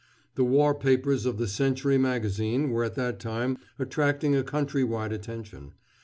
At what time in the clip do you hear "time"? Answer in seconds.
3.19-3.59